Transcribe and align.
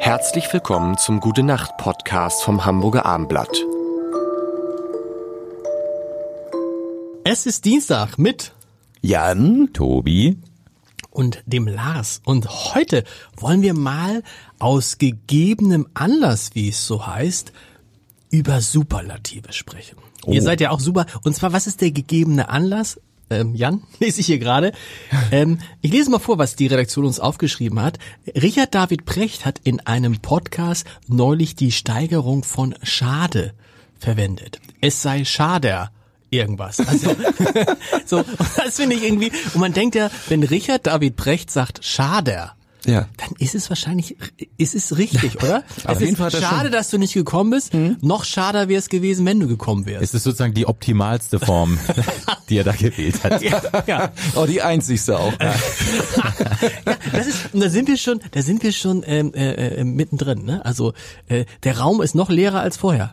Herzlich 0.00 0.50
willkommen 0.52 0.96
zum 0.96 1.20
Gute 1.20 1.42
Nacht 1.42 1.76
Podcast 1.76 2.42
vom 2.42 2.64
Hamburger 2.64 3.04
Armblatt. 3.04 3.54
Es 7.24 7.44
ist 7.46 7.64
Dienstag 7.66 8.18
mit 8.18 8.52
Jan, 9.02 9.68
Tobi. 9.72 10.38
und 11.10 11.42
dem 11.44 11.66
Lars. 11.68 12.22
Und 12.24 12.48
heute 12.74 13.04
wollen 13.36 13.62
wir 13.62 13.74
mal 13.74 14.22
aus 14.58 14.98
gegebenem 14.98 15.86
Anlass, 15.94 16.50
wie 16.54 16.70
es 16.70 16.86
so 16.86 17.06
heißt, 17.06 17.52
über 18.30 18.60
Superlative 18.62 19.52
sprechen. 19.52 19.98
Ihr 20.26 20.42
seid 20.42 20.60
ja 20.60 20.70
auch 20.70 20.80
super. 20.80 21.06
Und 21.24 21.36
zwar, 21.36 21.52
was 21.52 21.66
ist 21.66 21.80
der 21.80 21.90
gegebene 21.90 22.48
Anlass? 22.48 23.00
Ähm, 23.30 23.54
Jan, 23.54 23.82
lese 24.00 24.20
ich 24.20 24.26
hier 24.26 24.38
gerade. 24.38 24.72
Ähm, 25.30 25.58
ich 25.80 25.92
lese 25.92 26.10
mal 26.10 26.18
vor, 26.18 26.38
was 26.38 26.56
die 26.56 26.66
Redaktion 26.66 27.04
uns 27.04 27.20
aufgeschrieben 27.20 27.80
hat. 27.80 27.98
Richard 28.34 28.74
David 28.74 29.04
Precht 29.04 29.46
hat 29.46 29.60
in 29.64 29.80
einem 29.80 30.18
Podcast 30.18 30.84
neulich 31.06 31.54
die 31.54 31.72
Steigerung 31.72 32.42
von 32.42 32.74
Schade 32.82 33.54
verwendet. 33.98 34.60
Es 34.80 35.00
sei 35.00 35.24
Schader 35.24 35.92
irgendwas. 36.30 36.80
Also, 36.80 37.14
so, 38.06 38.24
das 38.56 38.76
finde 38.76 38.96
ich 38.96 39.04
irgendwie, 39.04 39.30
und 39.54 39.60
man 39.60 39.72
denkt 39.72 39.94
ja, 39.94 40.10
wenn 40.28 40.42
Richard 40.42 40.86
David 40.86 41.16
Precht 41.16 41.50
sagt 41.50 41.84
Schader, 41.84 42.56
Ja. 42.86 43.08
dann 43.18 43.30
ist 43.38 43.54
es 43.54 43.68
wahrscheinlich, 43.68 44.16
ist 44.56 44.74
es 44.74 44.96
richtig, 44.96 45.36
oder? 45.42 45.58
Auf 45.84 45.96
es 45.96 46.00
jeden 46.00 46.12
ist 46.12 46.18
Fall 46.18 46.30
schade, 46.30 46.62
schon- 46.64 46.72
dass 46.72 46.88
du 46.90 46.98
nicht 46.98 47.12
gekommen 47.14 47.50
bist. 47.50 47.72
Noch 48.00 48.24
schader 48.24 48.68
wäre 48.68 48.78
es 48.78 48.88
gewesen, 48.88 49.26
wenn 49.26 49.38
du 49.40 49.46
gekommen 49.48 49.84
wärst. 49.86 50.02
Es 50.02 50.14
ist 50.14 50.24
sozusagen 50.24 50.54
die 50.54 50.66
optimalste 50.66 51.38
Form, 51.38 51.78
die 52.48 52.56
er 52.58 52.64
da 52.64 52.72
gewählt 52.72 53.22
hat. 53.22 53.42
ja, 53.42 53.60
ja. 53.86 54.12
Oh, 54.34 54.46
die 54.46 54.62
einzigste 54.62 55.18
auch. 55.18 55.32
ja, 55.40 55.54
das 57.12 57.26
ist, 57.26 57.52
und 57.54 57.60
da 57.60 57.68
sind 57.68 57.88
wir 57.88 57.96
schon, 57.96 58.20
da 58.30 58.42
sind 58.42 58.62
wir 58.62 58.72
schon 58.72 59.02
ähm, 59.06 59.32
äh, 59.34 59.80
äh, 59.80 59.84
mittendrin. 59.84 60.44
Ne? 60.44 60.64
Also 60.64 60.92
äh, 61.28 61.44
der 61.64 61.78
Raum 61.78 62.00
ist 62.02 62.14
noch 62.14 62.30
leerer 62.30 62.60
als 62.60 62.76
vorher. 62.76 63.12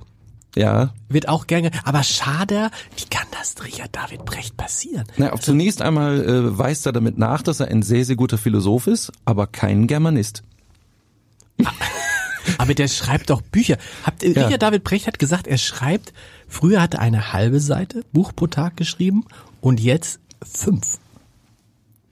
Ja. 0.56 0.94
Wird 1.10 1.28
auch 1.30 1.46
gerne. 1.46 1.70
Aber 1.84 2.02
Schader, 2.04 2.72
wie 2.96 3.06
kann 3.10 3.17
das 3.40 3.64
Richard 3.64 3.96
David 3.96 4.26
Brecht 4.26 4.58
passieren? 4.58 5.06
Na, 5.18 5.34
auch 5.34 5.40
zunächst 5.40 5.82
einmal 5.82 6.24
äh, 6.24 6.58
weist 6.58 6.86
er 6.86 6.92
damit 6.92 7.18
nach, 7.18 7.42
dass 7.42 7.60
er 7.60 7.68
ein 7.70 7.84
sehr, 7.84 8.06
sehr 8.06 8.16
guter 8.16 8.38
Philosoph 8.38 8.88
ist, 8.88 9.12
aber 9.26 9.48
kein 9.48 9.88
Germanist. 9.88 10.44
Aber 12.58 12.74
der 12.74 12.88
schreibt 12.88 13.30
doch 13.30 13.42
Bücher. 13.42 13.78
Habt, 14.06 14.24
ja. 14.24 14.30
Richard 14.46 14.62
David 14.62 14.84
Brecht 14.86 15.06
hat 15.08 15.20
gesagt, 15.20 15.48
er 15.48 15.58
schreibt, 15.58 16.14
früher 16.48 16.82
hat 16.82 16.94
er 16.94 17.02
eine 17.02 17.34
halbe 17.34 17.60
Seite 17.60 18.06
Buch 18.14 18.32
pro 18.34 18.48
Tag 18.48 18.78
geschrieben 18.78 19.26
und 19.60 19.82
jetzt 19.82 20.22
fünf 20.42 20.98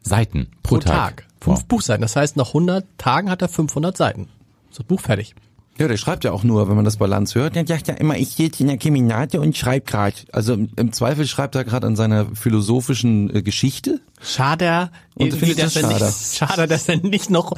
Seiten 0.03 0.49
pro, 0.61 0.75
pro 0.75 0.81
Tag. 0.81 1.25
Fünf 1.39 1.59
Wow. 1.59 1.65
Buchseiten. 1.67 2.01
Das 2.01 2.15
heißt, 2.15 2.35
nach 2.35 2.47
100 2.47 2.85
Tagen 2.97 3.29
hat 3.29 3.41
er 3.41 3.47
500 3.47 3.95
Seiten. 3.95 4.27
Ist 4.69 4.79
das 4.79 4.85
Buch 4.85 4.99
fertig. 4.99 5.35
Ja, 5.77 5.89
der 5.89 5.97
schreibt 5.97 6.23
ja 6.23 6.31
auch 6.31 6.43
nur, 6.45 6.69
wenn 6.69 6.75
man 6.77 6.85
das 6.85 6.95
Balance 6.97 7.37
hört, 7.37 7.55
der 7.55 7.67
sagt 7.67 7.89
ja 7.89 7.95
immer, 7.95 8.15
ich 8.17 8.29
sitze 8.29 8.63
in 8.63 8.67
der 8.67 8.77
Keminate 8.77 9.41
und 9.41 9.57
schreibe 9.57 9.85
gerade. 9.85 10.15
Also 10.31 10.53
im, 10.53 10.93
Zweifel 10.93 11.27
schreibt 11.27 11.53
er 11.55 11.65
gerade 11.65 11.85
an 11.85 11.97
seiner 11.97 12.27
philosophischen 12.33 13.35
äh, 13.35 13.41
Geschichte. 13.41 13.99
Schade, 14.21 14.89
Und 15.15 15.27
irgendwie, 15.27 15.47
findet 15.47 15.63
dass 15.65 15.73
das 15.73 15.83
er 15.83 15.89
schade. 15.91 16.05
nicht, 16.05 16.35
schade, 16.37 16.67
dass 16.67 16.87
er 16.87 16.97
nicht 16.97 17.29
noch. 17.29 17.51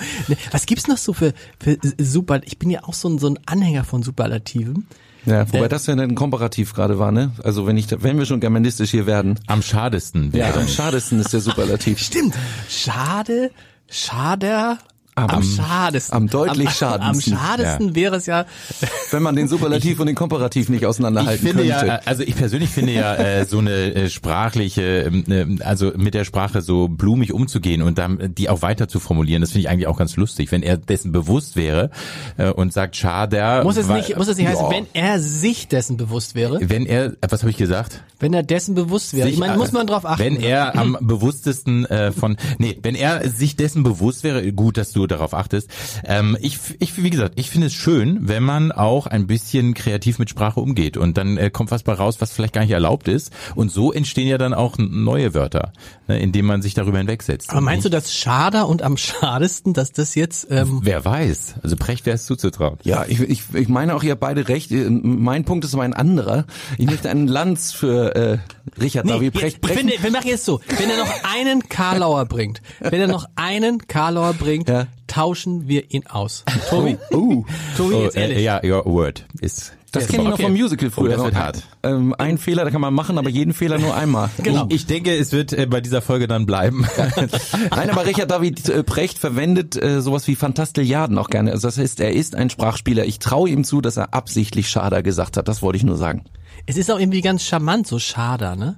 Was 0.52 0.66
gibt's 0.66 0.88
noch 0.88 0.98
so 0.98 1.14
für, 1.14 1.34
für 1.60 1.78
super? 2.00 2.42
Ich 2.45 2.58
bin 2.58 2.72
ja 2.72 2.84
auch 2.86 2.95
so 2.95 3.08
ein, 3.08 3.20
so 3.20 3.28
ein 3.28 3.38
Anhänger 3.45 3.84
von 3.84 4.02
Superlativen. 4.02 4.88
Ja, 5.28 5.45
wobei 5.54 5.66
Äh, 5.66 5.70
das 5.70 5.86
ja 5.86 5.94
ein 5.94 6.16
Komparativ 6.16 6.73
gerade 6.73 6.98
war, 6.98 7.12
ne? 7.12 7.34
Also 7.44 7.68
wenn 7.68 7.78
ich, 7.78 7.86
da- 7.86 8.02
wenn 8.02 8.18
wir 8.18 8.26
schon 8.26 8.40
germanistisch 8.40 8.90
hier 8.92 9.06
werden. 9.06 9.40
Am 9.45 9.62
schadesten 9.62 10.32
Ja, 10.32 10.48
wäre. 10.48 10.62
am 10.62 10.68
schadesten 10.68 11.20
ist 11.20 11.34
der 11.34 11.42
Superlativ. 11.42 12.00
Stimmt. 12.00 12.34
Schade, 12.68 13.52
schader. 13.90 14.80
Am, 15.18 15.30
Am- 15.32 15.44
schadesten. 15.44 16.16
am 16.16 16.28
deutlich 16.28 16.68
am, 16.68 16.73
schadensten. 16.73 17.34
Am 17.34 17.40
schadesten 17.40 17.96
wäre 17.96 18.18
es 18.18 18.28
ja. 18.28 18.46
Wenn 19.12 19.23
man 19.23 19.36
den 19.36 19.48
Superlativ 19.48 20.00
und 20.00 20.06
den 20.06 20.16
Komparativ 20.16 20.70
nicht 20.70 20.82
Ich 20.82 20.88
auseinanderhalten 20.88 21.48
finde 21.48 21.64
könnte. 21.68 21.88
ja, 21.88 22.00
also 22.06 22.22
ich 22.22 22.36
persönlich 22.36 22.70
finde 22.70 22.94
ja 22.94 23.16
äh, 23.16 23.45
so 23.45 23.58
eine 23.58 23.95
äh, 23.95 24.10
sprachliche, 24.10 24.83
ähm, 25.11 25.58
äh, 25.60 25.64
also 25.64 25.92
mit 25.95 26.14
der 26.14 26.23
Sprache 26.23 26.61
so 26.61 26.88
blumig 26.88 27.33
umzugehen 27.33 27.82
und 27.82 27.98
dann 27.98 28.36
die 28.38 28.48
auch 28.48 28.61
weiter 28.61 28.88
zu 28.88 29.00
formulieren, 29.00 29.42
das 29.42 29.52
finde 29.54 29.61
ich 29.61 29.70
eigentlich 29.70 29.88
auch 29.88 29.98
ganz 29.98 30.16
lustig, 30.17 30.52
wenn 30.52 30.61
er 30.61 30.77
dessen 30.77 31.11
bewusst 31.11 31.56
wäre 31.56 31.89
äh, 32.38 32.52
und 32.52 32.72
sagt, 32.72 32.95
schade. 32.95 33.61
Muss 33.64 33.77
es 33.77 33.88
nicht, 33.88 34.16
muss 34.17 34.27
es 34.27 34.38
nicht 34.38 34.48
heißen, 34.48 34.66
Ja. 34.66 34.70
wenn 34.72 34.86
er 34.94 35.20
sich 35.20 35.67
dessen 35.67 35.98
bewusst 35.98 36.36
wäre? 36.36 36.60
wenn 36.61 36.86
er, 36.86 37.06
äh, 37.06 37.11
was 37.30 37.42
habe 37.42 37.50
ich 37.50 37.58
gesagt? 37.58 38.04
Wenn 38.20 38.33
er 38.33 38.44
dessen 38.44 38.76
bewusst 38.76 39.16
wäre. 39.16 39.27
ich 39.30 39.33
Sich, 39.36 39.39
meine, 39.39 39.54
äh, 39.54 39.58
muss 39.58 39.72
man 39.72 39.88
drauf 39.88 40.06
achten. 40.06 40.23
Wenn 40.23 40.36
er 40.38 40.76
am 40.77 40.95
bewusstesten 41.02 41.86
äh, 41.86 42.11
von, 42.11 42.38
nee, 42.60 42.77
wenn 42.83 42.94
er 42.95 43.27
sich 43.30 43.56
dessen 43.56 43.82
bewusst 43.83 44.23
wäre, 44.23 44.52
gut, 44.54 44.77
dass 44.77 44.92
du 44.92 45.07
darauf 45.08 45.34
achtest. 45.34 45.70
Ähm, 46.06 46.38
ich, 46.42 46.58
ich, 46.80 47.02
wie 47.02 47.10
gesagt, 47.10 47.34
ich 47.40 47.50
finde 47.50 47.68
es 47.68 47.73
schön, 47.73 48.28
wenn 48.28 48.44
man 48.44 48.72
auch 48.72 49.08
ein 49.08 49.28
bisschen 49.28 49.73
kreativ 49.73 50.20
mit 50.20 50.30
Sprache 50.30 50.60
umgeht 50.60 50.98
und 50.98 51.18
dann 51.18 51.38
äh, 51.38 51.50
kommt 51.50 51.72
was 51.72 51.84
bei 51.84 51.94
raus, 51.94 52.18
was 52.20 52.32
vielleicht 52.32 52.54
gar 52.54 52.62
nicht 52.62 52.72
erlaubt 52.72 53.08
ist. 53.08 53.32
Und 53.56 53.72
so 53.72 53.92
entstehen 53.92 54.28
ja 54.28 54.38
dann 54.38 54.54
auch 54.54 54.76
neue 54.78 55.34
Wörter, 55.34 55.72
ne, 56.08 56.20
indem 56.20 56.45
man 56.45 56.62
sich 56.62 56.73
darüber 56.73 56.98
hinwegsetzt. 56.98 57.50
Aber 57.50 57.62
meinst 57.62 57.86
du, 57.86 57.90
dass 57.90 58.14
Schader 58.14 58.68
und 58.68 58.82
am 58.82 58.98
schadesten, 58.98 59.73
dass 59.73 59.92
das 59.92 60.16
jetzt, 60.16 60.48
ähm, 60.50 60.80
Wer 60.84 61.04
weiß? 61.06 61.56
Also 61.64 61.76
Precht 61.76 62.06
wäre 62.06 62.16
es 62.16 62.26
zuzutrauen. 62.26 62.78
Ja, 62.84 63.06
ich, 63.08 63.20
ich, 63.22 63.44
ich 63.54 63.68
meine 63.68 63.95
auch, 63.95 64.04
ihr 64.04 64.12
habt 64.12 64.22
beide 64.22 64.48
recht. 64.48 64.72
Äh, 64.72 64.89
Mein 64.89 65.45
Punkt 65.45 65.66
ist 65.66 65.74
aber 65.74 65.84
ein 65.84 65.94
anderer. 65.94 66.45
Ich 66.78 66.86
möchte 66.86 67.10
einen 67.10 67.28
Lanz 67.28 67.72
für 67.72 68.16
äh, 68.16 68.38
Richard 68.82 69.06
Nee, 69.06 69.12
David 69.14 69.34
jetzt, 69.34 69.42
Precht 69.42 69.56
ich 69.56 69.62
brechen. 69.62 69.78
finde, 69.89 69.94
wir 70.04 70.12
machen 70.12 70.28
jetzt 70.28 70.45
so, 70.45 70.60
wenn 70.78 70.89
er 70.89 70.98
noch 70.98 71.12
einen 71.38 71.68
Karlauer 71.70 72.26
bringt, 72.26 72.62
wenn 72.80 73.00
er 73.02 73.08
noch 73.08 73.26
einen 73.36 73.88
Karlauer 73.88 74.34
bringt, 74.34 74.70
Ja. 74.70 74.88
Tauschen 75.08 75.68
wir 75.68 75.92
ihn 75.92 76.06
aus. 76.08 76.44
Tobi? 76.70 76.98
Uh, 77.12 77.44
Tobi, 77.78 77.94
Oh, 77.95 78.04
jetzt 78.04 78.16
ehrlich. 78.18 78.38
äh, 78.38 78.44
ja, 78.44 78.62
your 78.64 78.86
word 78.86 79.26
ist. 79.42 79.73
das 79.92 80.04
Ja, 80.04 80.10
kenne 80.10 80.23
ich 80.23 80.28
noch 80.30 80.34
okay. 80.36 80.44
vom 80.44 80.52
Musical 80.54 80.90
früher. 80.92 81.12
Oh, 81.12 81.16
das 81.16 81.23
wird 81.23 81.36
hart. 81.36 81.64
Ähm, 81.84 82.14
ein 82.18 82.38
Fehler, 82.38 82.66
da 82.66 82.72
kann 82.72 82.82
man 82.82 82.94
machen, 82.94 83.18
aber 83.18 83.30
jeden 83.30 83.54
Fehler 83.54 83.78
nur 83.80 83.95
einmal. 83.95 84.30
Genau. 84.44 84.66
Ich, 84.70 84.76
ich 84.76 84.86
denke, 84.86 85.16
es 85.16 85.32
wird 85.32 85.54
äh, 85.54 85.66
bei 85.66 85.82
dieser 85.82 86.02
Folge 86.02 86.28
dann 86.28 86.45
bleiben. 86.45 86.86
Nein, 87.72 87.90
aber 87.90 88.06
Richard 88.06 88.30
David 88.32 88.68
äh, 88.70 88.84
Precht 88.84 89.18
verwendet 89.18 89.82
äh, 89.82 90.02
sowas 90.02 90.28
wie 90.28 90.36
Fantastilliarden 90.36 91.18
auch 91.18 91.30
gerne. 91.30 91.52
Also 91.52 91.68
das 91.68 91.78
heißt, 91.78 92.00
er 92.00 92.14
ist 92.14 92.36
ein 92.36 92.50
Sprachspieler. 92.50 93.06
Ich 93.06 93.20
traue 93.20 93.50
ihm 93.50 93.64
zu, 93.64 93.82
dass 93.82 93.98
er 93.98 94.14
absichtlich 94.14 94.70
Schader 94.70 95.02
gesagt 95.04 95.38
hat. 95.38 95.48
Das 95.48 95.62
wollte 95.62 95.78
ich 95.78 95.84
nur 95.84 95.98
sagen. 95.98 96.26
Es 96.66 96.78
ist 96.78 96.92
auch 96.92 97.00
irgendwie 97.00 97.22
ganz 97.22 97.44
charmant, 97.44 97.88
so 97.88 97.98
Schader, 98.00 98.56
ne? 98.56 98.78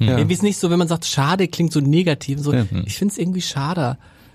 Ja. 0.00 0.16
Irgendwie 0.16 0.34
ist 0.34 0.42
nicht 0.44 0.58
so, 0.58 0.70
wenn 0.70 0.78
man 0.78 0.86
sagt, 0.86 1.06
schade 1.06 1.48
klingt 1.48 1.72
so 1.72 1.80
negativ, 1.80 2.38
so, 2.38 2.52
ich 2.86 2.96
finde 2.96 3.12
es 3.12 3.18
irgendwie 3.18 3.40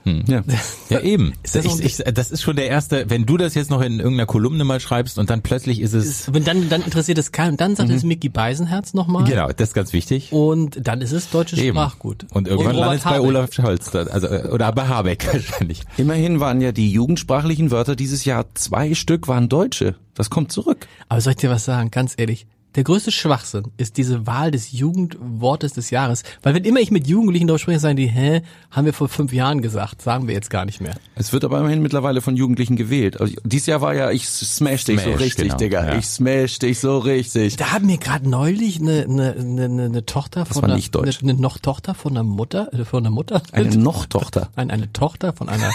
schader. 0.05 0.23
Ja. 0.27 0.43
Ja, 0.89 0.99
eben. 1.01 1.33
Ist 1.43 1.55
das 1.55 1.65
ich, 1.65 1.99
ich, 1.99 2.13
das 2.13 2.31
ist 2.31 2.41
schon 2.41 2.55
der 2.55 2.67
erste, 2.67 3.09
wenn 3.09 3.25
du 3.25 3.37
das 3.37 3.55
jetzt 3.55 3.69
noch 3.69 3.81
in 3.81 3.99
irgendeiner 3.99 4.25
Kolumne 4.25 4.63
mal 4.63 4.79
schreibst 4.79 5.17
und 5.19 5.29
dann 5.29 5.41
plötzlich 5.41 5.79
ist 5.79 5.93
es, 5.93 6.33
Wenn 6.33 6.43
dann, 6.43 6.69
dann 6.69 6.81
interessiert 6.81 7.17
es 7.17 7.31
keinen. 7.31 7.51
Und 7.51 7.61
dann 7.61 7.75
sagt 7.75 7.89
es 7.89 8.03
Mickey 8.03 8.29
Beisenherz 8.29 8.93
nochmal. 8.93 9.25
genau, 9.25 9.47
das 9.47 9.69
ist 9.69 9.73
ganz 9.73 9.93
wichtig. 9.93 10.31
Und 10.31 10.87
dann 10.87 11.01
ist 11.01 11.11
es 11.11 11.29
deutsches 11.29 11.59
Eben. 11.59 11.77
Sprachgut. 11.77 12.25
Und 12.31 12.47
irgendwann 12.47 12.75
landet 12.75 12.99
es 12.99 13.03
bei. 13.03 13.19
Olaf 13.19 13.53
Scholz, 13.53 13.93
also, 13.95 14.27
äh, 14.27 14.49
oder 14.51 14.71
bei 14.71 14.87
Habeck 14.87 15.27
wahrscheinlich. 15.33 15.83
Immerhin 15.97 16.39
waren 16.39 16.61
ja 16.61 16.71
die 16.71 16.91
jugendsprachlichen 16.91 17.71
Wörter 17.71 17.95
dieses 17.95 18.25
Jahr 18.25 18.45
zwei 18.53 18.93
Stück 18.93 19.27
waren 19.27 19.49
deutsche. 19.49 19.95
Das 20.15 20.29
kommt 20.29 20.51
zurück. 20.51 20.87
Aber 21.09 21.21
soll 21.21 21.31
ich 21.31 21.37
dir 21.37 21.49
was 21.49 21.65
sagen, 21.65 21.91
ganz 21.91 22.13
ehrlich? 22.17 22.45
Der 22.75 22.83
größte 22.83 23.11
Schwachsinn 23.11 23.65
ist 23.77 23.97
diese 23.97 24.25
Wahl 24.25 24.49
des 24.49 24.71
Jugendwortes 24.71 25.73
des 25.73 25.91
Jahres. 25.91 26.23
Weil 26.41 26.55
wenn 26.55 26.63
immer 26.63 26.79
ich 26.79 26.89
mit 26.89 27.07
Jugendlichen 27.07 27.45
darüber 27.47 27.59
spreche, 27.59 27.79
sagen 27.79 27.97
die, 27.97 28.07
hä, 28.07 28.41
haben 28.71 28.85
wir 28.85 28.93
vor 28.93 29.09
fünf 29.09 29.31
Jahren 29.31 29.61
gesagt, 29.61 30.01
sagen 30.01 30.27
wir 30.27 30.33
jetzt 30.33 30.49
gar 30.49 30.65
nicht 30.65 30.81
mehr. 30.81 30.95
Es 31.15 31.33
wird 31.33 31.43
aber 31.45 31.59
immerhin 31.59 31.81
mittlerweile 31.83 32.21
von 32.21 32.35
Jugendlichen 32.35 32.75
gewählt. 32.75 33.21
Also, 33.21 33.35
dieses 33.43 33.67
Jahr 33.67 33.81
war 33.81 33.93
ja, 33.93 34.09
ich 34.09 34.27
smash 34.27 34.85
dich 34.85 34.99
so 35.01 35.09
Smash, 35.09 35.19
richtig, 35.19 35.45
genau, 35.49 35.57
Digga. 35.57 35.85
ja. 35.85 35.97
Ich 35.99 36.07
smash 36.07 36.59
dich 36.59 36.79
so 36.79 36.97
richtig. 36.97 37.57
Da 37.57 37.71
haben 37.71 37.85
mir 37.85 37.97
gerade 37.97 38.27
neulich 38.27 38.79
eine, 38.79 39.03
eine, 39.03 39.33
eine, 39.33 39.65
eine, 39.65 39.83
eine 39.85 40.05
Tochter 40.05 40.45
von 40.45 40.55
war 40.55 40.63
einer, 40.65 40.75
nicht 40.75 40.95
deutsch. 40.95 41.21
Eine, 41.21 41.33
eine 41.33 41.41
noch 41.41 41.59
Tochter 41.59 41.93
von 41.93 42.13
einer 42.13 42.23
Mutter, 42.23 42.73
äh, 42.73 42.85
von 42.85 43.03
einer 43.05 43.11
Mutter, 43.13 43.43
Eine 43.51 43.69
Noch-Tochter. 43.77 44.49
Nein, 44.55 44.71
eine 44.71 44.91
Tochter 44.91 45.33
von 45.33 45.47
einer 45.49 45.69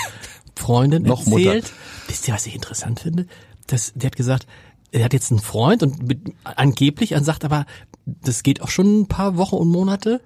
Freundin 0.56 1.05
Noch 1.05 1.26
Mutter. 1.26 1.55
erzählt. 1.55 1.72
Wisst 2.08 2.26
ihr, 2.26 2.34
was 2.34 2.46
ich 2.46 2.55
interessant 2.56 3.00
finde? 3.00 3.26
Das, 3.69 3.93
die 3.94 4.06
hat 4.06 4.17
gesagt, 4.17 4.46
er 4.93 5.05
hat 5.05 5.12
jetzt 5.12 5.31
einen 5.31 5.40
Freund 5.40 5.82
und 5.82 6.06
mit, 6.06 6.20
angeblich, 6.44 7.12
er 7.12 7.23
sagt 7.23 7.44
aber, 7.44 7.67
das 8.06 8.43
geht 8.43 8.62
auch 8.62 8.69
schon 8.69 9.00
ein 9.00 9.06
paar 9.06 9.37
Wochen 9.37 9.56
und 9.56 9.69
Monate, 9.69 10.20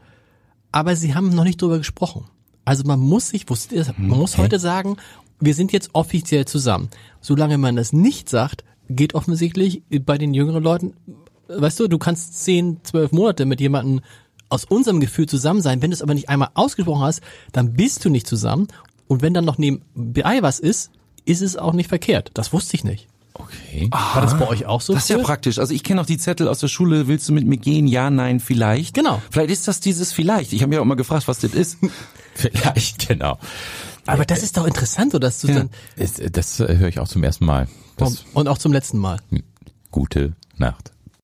aber 0.70 0.96
sie 0.96 1.14
haben 1.14 1.34
noch 1.34 1.44
nicht 1.44 1.60
drüber 1.60 1.78
gesprochen. 1.78 2.26
Also 2.64 2.84
man 2.84 3.00
muss 3.00 3.28
sich, 3.28 3.48
wusstet 3.48 3.72
ihr? 3.72 3.94
Man 3.96 4.18
muss 4.18 4.38
heute 4.38 4.58
sagen, 4.58 4.96
wir 5.40 5.54
sind 5.54 5.72
jetzt 5.72 5.90
offiziell 5.94 6.44
zusammen. 6.44 6.88
Solange 7.20 7.58
man 7.58 7.74
das 7.74 7.92
nicht 7.92 8.28
sagt, 8.28 8.64
geht 8.88 9.14
offensichtlich 9.14 9.82
bei 10.04 10.16
den 10.16 10.34
jüngeren 10.34 10.62
Leuten, 10.62 10.94
weißt 11.48 11.80
du, 11.80 11.88
du 11.88 11.98
kannst 11.98 12.44
zehn, 12.44 12.78
zwölf 12.84 13.10
Monate 13.10 13.44
mit 13.46 13.60
jemandem 13.60 14.00
aus 14.48 14.64
unserem 14.64 15.00
Gefühl 15.00 15.26
zusammen 15.26 15.62
sein. 15.62 15.82
Wenn 15.82 15.90
du 15.90 15.94
es 15.94 16.02
aber 16.02 16.14
nicht 16.14 16.28
einmal 16.28 16.50
ausgesprochen 16.54 17.02
hast, 17.02 17.22
dann 17.52 17.72
bist 17.72 18.04
du 18.04 18.10
nicht 18.10 18.26
zusammen. 18.26 18.68
Und 19.08 19.22
wenn 19.22 19.34
dann 19.34 19.44
noch 19.44 19.58
nebenbei 19.58 20.42
was 20.42 20.60
ist, 20.60 20.90
ist 21.24 21.42
es 21.42 21.56
auch 21.56 21.72
nicht 21.72 21.88
verkehrt. 21.88 22.30
Das 22.34 22.52
wusste 22.52 22.76
ich 22.76 22.84
nicht. 22.84 23.08
Okay. 23.34 23.88
War 23.90 24.20
das 24.22 24.38
bei 24.38 24.46
euch 24.46 24.66
auch 24.66 24.80
so? 24.80 24.92
Das 24.92 25.04
ist 25.04 25.08
ja 25.08 25.16
früher? 25.16 25.24
praktisch. 25.24 25.58
Also 25.58 25.72
ich 25.72 25.82
kenne 25.82 26.00
auch 26.00 26.06
die 26.06 26.18
Zettel 26.18 26.48
aus 26.48 26.58
der 26.60 26.68
Schule. 26.68 27.06
Willst 27.08 27.28
du 27.28 27.32
mit 27.32 27.46
mir 27.46 27.56
gehen? 27.56 27.86
Ja, 27.86 28.10
nein, 28.10 28.40
vielleicht. 28.40 28.94
Genau. 28.94 29.22
Vielleicht 29.30 29.50
ist 29.50 29.66
das 29.68 29.80
dieses 29.80 30.12
vielleicht. 30.12 30.52
Ich 30.52 30.60
habe 30.62 30.70
mich 30.70 30.78
auch 30.78 30.84
mal 30.84 30.94
gefragt, 30.96 31.28
was 31.28 31.38
das 31.38 31.54
ist. 31.54 31.78
Vielleicht, 32.34 33.08
genau. 33.08 33.38
Aber 34.06 34.24
das 34.24 34.42
ist 34.42 34.56
doch 34.56 34.66
interessant, 34.66 35.14
oder? 35.14 35.28
Dass 35.28 35.40
du 35.42 35.48
Ja. 35.48 35.54
dann, 35.54 35.70
das 36.32 36.60
äh, 36.60 36.76
höre 36.78 36.88
ich 36.88 36.98
auch 36.98 37.06
zum 37.08 37.22
ersten 37.22 37.44
Mal. 37.44 37.68
Das, 37.98 38.24
und 38.32 38.48
auch 38.48 38.56
zum 38.56 38.72
letzten 38.72 38.96
Mal. 38.98 39.18
gute 39.90 40.32
Nacht. 40.56 40.92